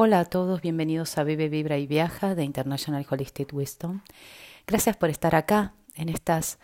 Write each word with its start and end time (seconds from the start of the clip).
Hola 0.00 0.20
a 0.20 0.24
todos, 0.26 0.60
bienvenidos 0.60 1.18
a 1.18 1.24
Vive, 1.24 1.48
Vibra 1.48 1.76
y 1.76 1.88
Viaja 1.88 2.36
de 2.36 2.44
International 2.44 3.04
Holistic 3.10 3.52
Wisdom. 3.52 4.02
Gracias 4.64 4.96
por 4.96 5.10
estar 5.10 5.34
acá 5.34 5.74
en 5.96 6.08
estas 6.08 6.60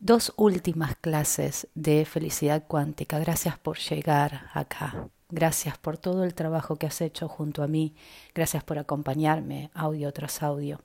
dos 0.00 0.34
últimas 0.36 0.94
clases 0.96 1.68
de 1.74 2.04
felicidad 2.04 2.66
cuántica. 2.68 3.18
Gracias 3.20 3.58
por 3.58 3.78
llegar 3.78 4.50
acá. 4.52 5.08
Gracias 5.30 5.78
por 5.78 5.96
todo 5.96 6.24
el 6.24 6.34
trabajo 6.34 6.76
que 6.76 6.86
has 6.86 7.00
hecho 7.00 7.26
junto 7.26 7.62
a 7.62 7.68
mí. 7.68 7.94
Gracias 8.34 8.64
por 8.64 8.78
acompañarme 8.78 9.70
audio 9.72 10.12
tras 10.12 10.42
audio. 10.42 10.82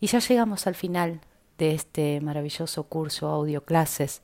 Y 0.00 0.08
ya 0.08 0.18
llegamos 0.18 0.66
al 0.66 0.74
final 0.74 1.22
de 1.56 1.72
este 1.72 2.20
maravilloso 2.20 2.82
curso 2.84 3.26
audio 3.28 3.64
clases, 3.64 4.20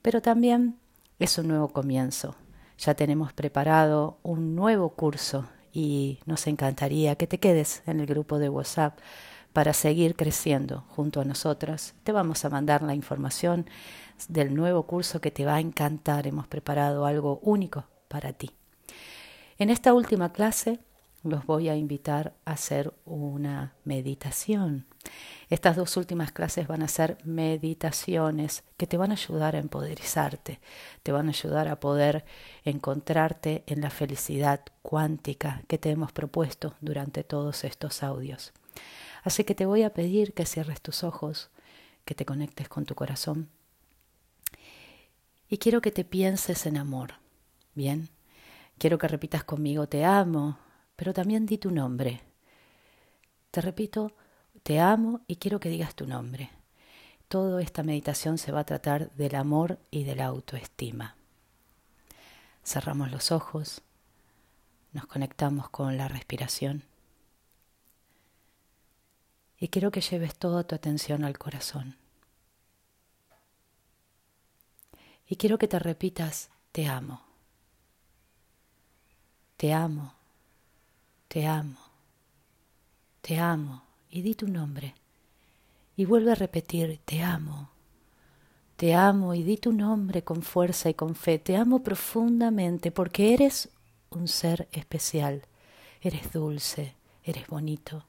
pero 0.00 0.22
también 0.22 0.78
es 1.18 1.36
un 1.36 1.48
nuevo 1.48 1.68
comienzo. 1.68 2.34
Ya 2.78 2.94
tenemos 2.94 3.34
preparado 3.34 4.16
un 4.22 4.54
nuevo 4.54 4.88
curso 4.94 5.44
y 5.72 6.18
nos 6.26 6.46
encantaría 6.46 7.16
que 7.16 7.26
te 7.26 7.38
quedes 7.38 7.82
en 7.86 8.00
el 8.00 8.06
grupo 8.06 8.38
de 8.38 8.48
WhatsApp 8.48 8.98
para 9.52 9.72
seguir 9.72 10.14
creciendo 10.14 10.84
junto 10.88 11.20
a 11.20 11.24
nosotras. 11.24 11.94
Te 12.04 12.12
vamos 12.12 12.44
a 12.44 12.50
mandar 12.50 12.82
la 12.82 12.94
información 12.94 13.66
del 14.28 14.54
nuevo 14.54 14.84
curso 14.84 15.20
que 15.20 15.30
te 15.30 15.44
va 15.44 15.56
a 15.56 15.60
encantar. 15.60 16.26
Hemos 16.26 16.46
preparado 16.46 17.06
algo 17.06 17.40
único 17.42 17.84
para 18.08 18.32
ti. 18.32 18.50
En 19.58 19.70
esta 19.70 19.94
última 19.94 20.32
clase 20.32 20.80
los 21.22 21.46
voy 21.46 21.68
a 21.68 21.76
invitar 21.76 22.34
a 22.44 22.52
hacer 22.52 22.92
una 23.04 23.74
meditación. 23.84 24.86
Estas 25.50 25.76
dos 25.76 25.96
últimas 25.96 26.30
clases 26.32 26.66
van 26.66 26.82
a 26.82 26.88
ser 26.88 27.16
meditaciones 27.24 28.64
que 28.76 28.86
te 28.86 28.98
van 28.98 29.10
a 29.10 29.14
ayudar 29.14 29.56
a 29.56 29.60
empoderizarte, 29.60 30.60
te 31.02 31.12
van 31.12 31.26
a 31.26 31.30
ayudar 31.30 31.68
a 31.68 31.80
poder 31.80 32.24
encontrarte 32.64 33.64
en 33.66 33.80
la 33.80 33.90
felicidad 33.90 34.60
cuántica 34.82 35.62
que 35.66 35.78
te 35.78 35.90
hemos 35.90 36.12
propuesto 36.12 36.74
durante 36.80 37.24
todos 37.24 37.64
estos 37.64 38.02
audios. 38.02 38.52
Así 39.22 39.44
que 39.44 39.54
te 39.54 39.66
voy 39.66 39.84
a 39.84 39.94
pedir 39.94 40.34
que 40.34 40.44
cierres 40.44 40.82
tus 40.82 41.02
ojos, 41.02 41.50
que 42.04 42.14
te 42.14 42.26
conectes 42.26 42.68
con 42.68 42.84
tu 42.84 42.94
corazón 42.94 43.48
y 45.48 45.58
quiero 45.58 45.80
que 45.80 45.90
te 45.90 46.04
pienses 46.04 46.66
en 46.66 46.76
amor. 46.76 47.14
Bien, 47.74 48.08
quiero 48.78 48.98
que 48.98 49.08
repitas 49.08 49.44
conmigo 49.44 49.88
te 49.88 50.04
amo, 50.04 50.58
pero 50.96 51.12
también 51.12 51.46
di 51.46 51.58
tu 51.58 51.70
nombre. 51.70 52.20
Te 53.50 53.60
repito, 53.60 54.12
te 54.62 54.80
amo 54.80 55.20
y 55.26 55.36
quiero 55.36 55.60
que 55.60 55.68
digas 55.68 55.94
tu 55.94 56.06
nombre. 56.06 56.50
Toda 57.28 57.62
esta 57.62 57.82
meditación 57.82 58.38
se 58.38 58.52
va 58.52 58.60
a 58.60 58.66
tratar 58.66 59.10
del 59.12 59.34
amor 59.34 59.78
y 59.90 60.04
de 60.04 60.16
la 60.16 60.26
autoestima. 60.26 61.16
Cerramos 62.64 63.10
los 63.10 63.32
ojos, 63.32 63.82
nos 64.92 65.06
conectamos 65.06 65.68
con 65.68 65.96
la 65.96 66.08
respiración 66.08 66.84
y 69.58 69.68
quiero 69.68 69.90
que 69.90 70.00
lleves 70.00 70.36
toda 70.36 70.64
tu 70.64 70.74
atención 70.74 71.24
al 71.24 71.38
corazón. 71.38 71.96
Y 75.26 75.36
quiero 75.36 75.58
que 75.58 75.68
te 75.68 75.78
repitas, 75.78 76.48
te 76.72 76.86
amo, 76.86 77.22
te 79.56 79.74
amo, 79.74 80.14
te 81.28 81.46
amo, 81.46 81.78
te 83.20 83.38
amo 83.38 83.87
y 84.10 84.22
di 84.22 84.34
tu 84.34 84.48
nombre. 84.48 84.94
Y 85.96 86.04
vuelve 86.04 86.32
a 86.32 86.36
repetir, 86.36 87.00
te 87.04 87.22
amo, 87.22 87.70
te 88.78 88.94
amo 88.94 89.34
y 89.34 89.42
di 89.42 89.56
tu 89.56 89.72
nombre 89.72 90.22
con 90.22 90.42
fuerza 90.42 90.88
y 90.88 90.94
con 90.94 91.16
fe. 91.16 91.40
Te 91.40 91.56
amo 91.56 91.82
profundamente 91.82 92.92
porque 92.92 93.34
eres 93.34 93.70
un 94.10 94.28
ser 94.28 94.68
especial. 94.70 95.42
Eres 96.00 96.32
dulce, 96.32 96.94
eres 97.24 97.48
bonito. 97.48 98.04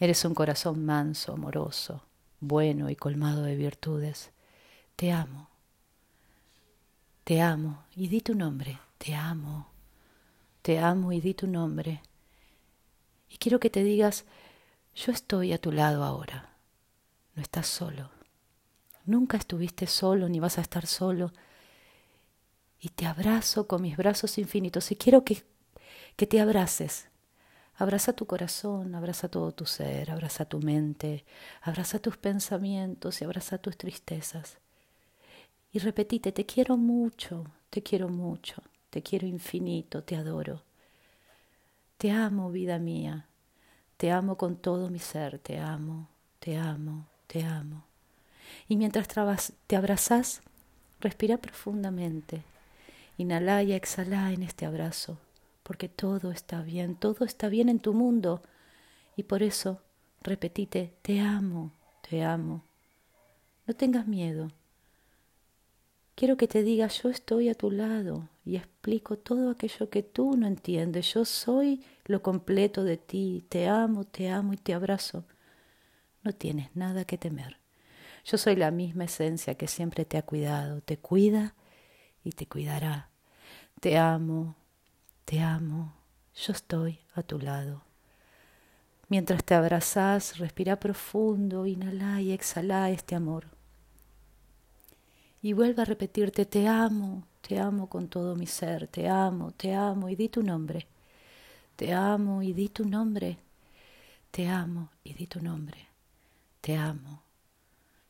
Eres 0.00 0.24
un 0.24 0.32
corazón 0.32 0.86
manso, 0.86 1.34
amoroso, 1.34 2.02
bueno 2.40 2.88
y 2.88 2.96
colmado 2.96 3.42
de 3.42 3.54
virtudes. 3.54 4.30
Te 4.96 5.12
amo. 5.12 5.50
Te 7.24 7.42
amo 7.42 7.84
y 7.94 8.08
di 8.08 8.22
tu 8.22 8.34
nombre. 8.34 8.78
Te 8.96 9.14
amo. 9.14 9.68
Te 10.62 10.78
amo 10.78 11.12
y 11.12 11.20
di 11.20 11.34
tu 11.34 11.46
nombre. 11.46 12.00
Y 13.28 13.36
quiero 13.36 13.60
que 13.60 13.68
te 13.68 13.84
digas, 13.84 14.24
yo 14.94 15.12
estoy 15.12 15.52
a 15.52 15.58
tu 15.58 15.72
lado 15.72 16.04
ahora. 16.04 16.56
No 17.34 17.42
estás 17.42 17.66
solo. 17.66 18.10
Nunca 19.04 19.36
estuviste 19.36 19.86
solo 19.86 20.28
ni 20.28 20.38
vas 20.38 20.58
a 20.58 20.60
estar 20.60 20.86
solo. 20.86 21.32
Y 22.80 22.90
te 22.90 23.06
abrazo 23.06 23.66
con 23.66 23.82
mis 23.82 23.96
brazos 23.96 24.38
infinitos 24.38 24.90
y 24.92 24.96
quiero 24.96 25.24
que, 25.24 25.44
que 26.16 26.26
te 26.26 26.40
abraces. 26.40 27.08
Abraza 27.76 28.12
tu 28.12 28.26
corazón, 28.26 28.94
abraza 28.94 29.28
todo 29.28 29.52
tu 29.52 29.66
ser, 29.66 30.10
abraza 30.10 30.44
tu 30.44 30.60
mente, 30.60 31.24
abraza 31.62 31.98
tus 31.98 32.16
pensamientos 32.16 33.20
y 33.20 33.24
abraza 33.24 33.58
tus 33.58 33.76
tristezas. 33.76 34.58
Y 35.72 35.78
repetite, 35.78 36.32
te 36.32 36.44
quiero 36.44 36.76
mucho, 36.76 37.46
te 37.70 37.82
quiero 37.82 38.08
mucho, 38.08 38.62
te 38.90 39.02
quiero 39.02 39.26
infinito, 39.26 40.04
te 40.04 40.16
adoro. 40.16 40.62
Te 41.96 42.10
amo, 42.10 42.50
vida 42.50 42.78
mía, 42.78 43.26
te 43.96 44.10
amo 44.10 44.36
con 44.36 44.56
todo 44.56 44.90
mi 44.90 44.98
ser, 44.98 45.38
te 45.38 45.58
amo, 45.58 46.08
te 46.38 46.56
amo, 46.56 47.06
te 47.26 47.44
amo. 47.44 47.84
Y 48.68 48.76
mientras 48.76 49.08
te 49.08 49.76
abrazas, 49.76 50.42
respira 51.00 51.36
profundamente. 51.38 52.42
Inhala 53.18 53.62
y 53.62 53.72
exhala 53.72 54.32
en 54.32 54.42
este 54.42 54.66
abrazo, 54.66 55.18
porque 55.62 55.88
todo 55.88 56.32
está 56.32 56.62
bien, 56.62 56.96
todo 56.96 57.24
está 57.24 57.48
bien 57.48 57.68
en 57.68 57.78
tu 57.78 57.92
mundo. 57.92 58.42
Y 59.16 59.24
por 59.24 59.42
eso 59.42 59.80
repetite, 60.22 60.94
te 61.02 61.20
amo, 61.20 61.72
te 62.08 62.24
amo. 62.24 62.64
No 63.66 63.74
tengas 63.74 64.06
miedo. 64.06 64.50
Quiero 66.22 66.36
que 66.36 66.46
te 66.46 66.62
diga, 66.62 66.86
yo 66.86 67.08
estoy 67.08 67.48
a 67.48 67.54
tu 67.56 67.72
lado 67.72 68.28
y 68.44 68.54
explico 68.54 69.18
todo 69.18 69.50
aquello 69.50 69.90
que 69.90 70.04
tú 70.04 70.36
no 70.36 70.46
entiendes. 70.46 71.12
Yo 71.14 71.24
soy 71.24 71.84
lo 72.04 72.22
completo 72.22 72.84
de 72.84 72.96
ti. 72.96 73.44
Te 73.48 73.66
amo, 73.66 74.04
te 74.04 74.28
amo 74.28 74.52
y 74.52 74.56
te 74.56 74.72
abrazo. 74.72 75.24
No 76.22 76.32
tienes 76.32 76.76
nada 76.76 77.04
que 77.04 77.18
temer. 77.18 77.58
Yo 78.24 78.38
soy 78.38 78.54
la 78.54 78.70
misma 78.70 79.06
esencia 79.06 79.56
que 79.56 79.66
siempre 79.66 80.04
te 80.04 80.16
ha 80.16 80.22
cuidado. 80.22 80.80
Te 80.80 80.96
cuida 80.96 81.56
y 82.22 82.30
te 82.30 82.46
cuidará. 82.46 83.10
Te 83.80 83.98
amo, 83.98 84.54
te 85.24 85.40
amo. 85.40 85.92
Yo 86.36 86.52
estoy 86.52 87.00
a 87.16 87.24
tu 87.24 87.40
lado. 87.40 87.82
Mientras 89.08 89.42
te 89.42 89.54
abrazas, 89.54 90.38
respira 90.38 90.78
profundo, 90.78 91.66
inhala 91.66 92.20
y 92.20 92.30
exhala 92.30 92.90
este 92.90 93.16
amor. 93.16 93.61
Y 95.44 95.54
vuelve 95.54 95.82
a 95.82 95.84
repetirte, 95.84 96.46
te 96.46 96.68
amo, 96.68 97.26
te 97.40 97.58
amo 97.58 97.88
con 97.88 98.06
todo 98.06 98.36
mi 98.36 98.46
ser, 98.46 98.86
te 98.86 99.08
amo, 99.08 99.50
te 99.50 99.74
amo 99.74 100.08
y 100.08 100.14
di 100.14 100.28
tu 100.28 100.40
nombre. 100.40 100.86
Te 101.74 101.92
amo 101.92 102.42
y 102.44 102.52
di 102.52 102.68
tu 102.68 102.88
nombre. 102.88 103.38
Te 104.30 104.46
amo 104.46 104.90
y 105.02 105.14
di 105.14 105.26
tu 105.26 105.42
nombre. 105.42 105.88
Te 106.60 106.76
amo. 106.76 107.24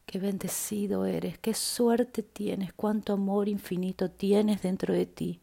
Qué 0.04 0.18
bendecido 0.18 1.06
eres, 1.06 1.38
qué 1.38 1.54
suerte 1.54 2.22
tienes, 2.22 2.74
cuánto 2.74 3.14
amor 3.14 3.48
infinito 3.48 4.10
tienes 4.10 4.60
dentro 4.60 4.92
de 4.92 5.06
ti. 5.06 5.40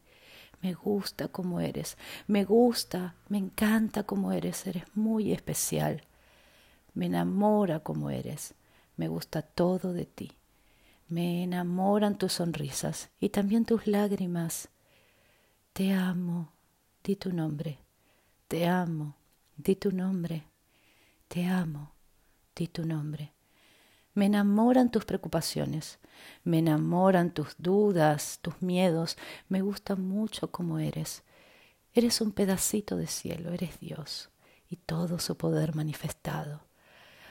Me 0.62 0.74
gusta 0.74 1.26
como 1.26 1.58
eres, 1.58 1.96
me 2.28 2.44
gusta, 2.44 3.16
me 3.28 3.38
encanta 3.38 4.04
como 4.04 4.30
eres, 4.30 4.64
eres 4.68 4.84
muy 4.94 5.32
especial. 5.32 6.02
Me 6.94 7.06
enamora 7.06 7.80
como 7.80 8.10
eres, 8.10 8.54
me 8.96 9.08
gusta 9.08 9.42
todo 9.42 9.92
de 9.92 10.06
ti. 10.06 10.30
Me 11.10 11.42
enamoran 11.42 12.16
tus 12.18 12.34
sonrisas 12.34 13.10
y 13.18 13.30
también 13.30 13.64
tus 13.64 13.88
lágrimas. 13.88 14.68
Te 15.72 15.92
amo, 15.92 16.52
di 17.02 17.16
tu 17.16 17.32
nombre. 17.32 17.80
Te 18.46 18.68
amo, 18.68 19.16
di 19.56 19.74
tu 19.74 19.90
nombre. 19.90 20.44
Te 21.26 21.46
amo, 21.46 21.90
di 22.54 22.68
tu 22.68 22.86
nombre. 22.86 23.32
Me 24.14 24.26
enamoran 24.26 24.92
tus 24.92 25.04
preocupaciones, 25.04 25.98
me 26.44 26.60
enamoran 26.60 27.34
tus 27.34 27.56
dudas, 27.58 28.38
tus 28.40 28.62
miedos. 28.62 29.18
Me 29.48 29.62
gusta 29.62 29.96
mucho 29.96 30.52
como 30.52 30.78
eres. 30.78 31.24
Eres 31.92 32.20
un 32.20 32.30
pedacito 32.30 32.96
de 32.96 33.08
cielo, 33.08 33.52
eres 33.52 33.80
Dios 33.80 34.30
y 34.68 34.76
todo 34.76 35.18
su 35.18 35.36
poder 35.36 35.74
manifestado. 35.74 36.68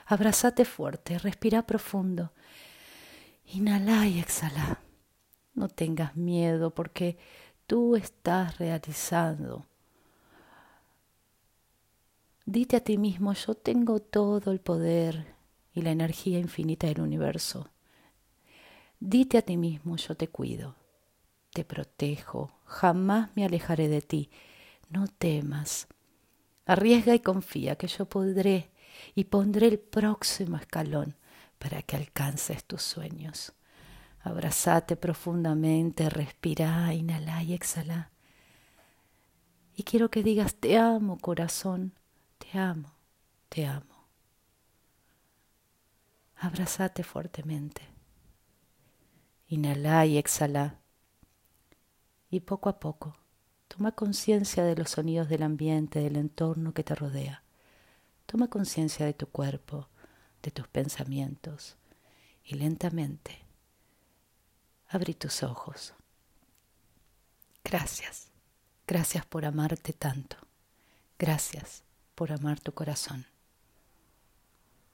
Abrázate 0.05 0.65
fuerte, 0.65 1.17
respira 1.17 1.65
profundo 1.65 2.33
Inhala 3.51 4.05
y 4.05 4.19
exhala. 4.19 4.79
No 5.55 5.69
tengas 5.69 6.15
miedo 6.15 6.69
porque 6.69 7.17
tú 7.65 7.95
estás 7.95 8.59
realizando. 8.59 9.65
Dite 12.45 12.77
a 12.77 12.83
ti 12.83 12.99
mismo, 12.99 13.33
yo 13.33 13.55
tengo 13.55 13.99
todo 13.99 14.51
el 14.51 14.59
poder 14.59 15.33
y 15.73 15.81
la 15.81 15.89
energía 15.89 16.37
infinita 16.37 16.85
del 16.87 17.01
universo. 17.01 17.69
Dite 18.99 19.39
a 19.39 19.41
ti 19.41 19.57
mismo, 19.57 19.95
yo 19.97 20.15
te 20.15 20.27
cuido, 20.27 20.75
te 21.51 21.63
protejo, 21.63 22.51
jamás 22.65 23.31
me 23.35 23.45
alejaré 23.45 23.87
de 23.87 24.01
ti. 24.01 24.29
no 24.89 25.07
temas. 25.07 25.87
Arriesga 26.65 27.15
y 27.15 27.19
confía 27.19 27.75
que 27.75 27.87
yo 27.87 28.05
podré 28.05 28.69
y 29.15 29.23
pondré 29.25 29.67
el 29.67 29.79
próximo 29.79 30.57
escalón 30.57 31.15
para 31.59 31.81
que 31.83 31.97
alcances 31.97 32.63
tus 32.63 32.81
sueños. 32.81 33.53
Abrazate 34.21 34.95
profundamente, 34.95 36.09
respira, 36.09 36.93
inhala 36.93 37.43
y 37.43 37.53
exhala. 37.53 38.11
Y 39.75 39.83
quiero 39.83 40.09
que 40.09 40.23
digas, 40.23 40.55
te 40.55 40.77
amo, 40.77 41.17
corazón, 41.19 41.93
te 42.37 42.57
amo, 42.57 42.91
te 43.47 43.65
amo. 43.65 44.07
Abrazate 46.35 47.03
fuertemente. 47.03 47.81
Inhala 49.47 50.05
y 50.05 50.17
exhala. 50.17 50.79
Y 52.29 52.41
poco 52.41 52.69
a 52.69 52.79
poco, 52.79 53.17
toma 53.67 53.93
conciencia 53.93 54.63
de 54.63 54.75
los 54.75 54.91
sonidos 54.91 55.29
del 55.29 55.43
ambiente, 55.43 55.99
del 55.99 56.15
entorno 56.17 56.73
que 56.73 56.83
te 56.83 56.95
rodea. 56.95 57.43
Toma 58.25 58.49
conciencia 58.49 59.05
de 59.05 59.13
tu 59.13 59.27
cuerpo, 59.27 59.89
de 60.41 60.51
tus 60.51 60.67
pensamientos 60.67 61.77
y 62.43 62.55
lentamente 62.55 63.39
abrí 64.87 65.13
tus 65.13 65.43
ojos. 65.43 65.93
Gracias, 67.63 68.29
gracias 68.87 69.25
por 69.25 69.45
amarte 69.45 69.93
tanto. 69.93 70.37
Gracias 71.17 71.83
por 72.15 72.31
amar 72.31 72.59
tu 72.59 72.73
corazón. 72.73 73.25